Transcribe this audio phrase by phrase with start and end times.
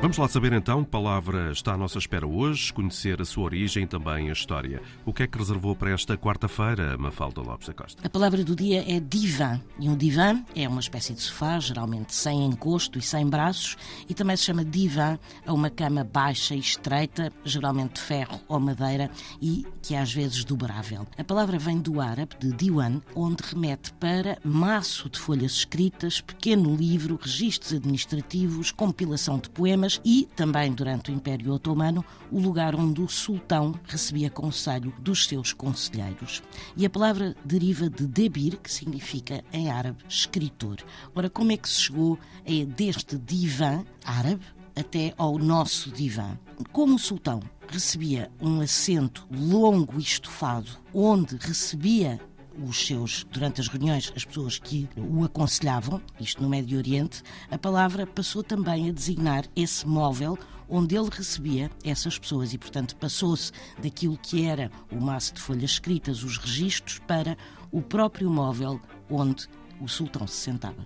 [0.00, 3.82] Vamos lá saber então que palavra está à nossa espera hoje, conhecer a sua origem
[3.82, 4.80] e também a história.
[5.04, 8.00] O que é que reservou para esta quarta-feira, Mafalda Lopes da Costa?
[8.02, 9.60] A palavra do dia é divã.
[9.78, 13.76] E um divã é uma espécie de sofá, geralmente sem encosto e sem braços,
[14.08, 18.58] e também se chama divã a uma cama baixa e estreita, geralmente de ferro ou
[18.58, 21.06] madeira, e que é às vezes dobrável.
[21.18, 26.74] A palavra vem do árabe, de diwan, onde remete para maço de folhas escritas, pequeno
[26.74, 33.00] livro, registros administrativos, compilação de poemas e, também durante o Império Otomano, o lugar onde
[33.00, 36.42] o sultão recebia conselho dos seus conselheiros.
[36.76, 40.78] E a palavra deriva de debir, que significa em árabe escritor.
[41.14, 44.44] Ora, como é que se chegou a, deste divã árabe
[44.76, 46.38] até ao nosso divã?
[46.72, 52.20] Como o sultão recebia um assento longo e estofado, onde recebia
[52.62, 57.58] os seus, durante as reuniões, as pessoas que o aconselhavam, isto no Médio Oriente, a
[57.58, 63.52] palavra passou também a designar esse móvel onde ele recebia essas pessoas e, portanto, passou-se
[63.82, 67.36] daquilo que era o maço de folhas escritas, os registros, para
[67.72, 69.48] o próprio móvel onde
[69.80, 70.76] o sultão se sentava.